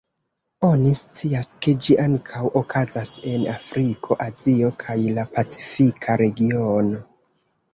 [0.67, 7.05] Oni scias, ke ĝi ankaŭ okazas en Afriko, Azio, kaj la Pacifika Regiono.